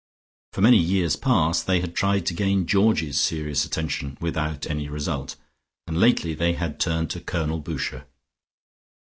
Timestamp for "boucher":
7.59-8.07